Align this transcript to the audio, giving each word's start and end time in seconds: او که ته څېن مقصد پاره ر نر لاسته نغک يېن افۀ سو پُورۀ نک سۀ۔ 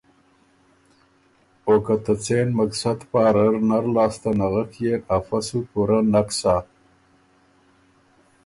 او 1.67 1.73
که 1.85 1.95
ته 2.03 2.13
څېن 2.23 2.47
مقصد 2.59 2.99
پاره 3.11 3.45
ر 3.53 3.55
نر 3.69 3.85
لاسته 3.95 4.29
نغک 4.39 4.71
يېن 4.83 5.01
افۀ 5.15 5.39
سو 5.47 5.59
پُورۀ 5.69 5.99
نک 6.13 6.29
سۀ۔ 6.39 6.55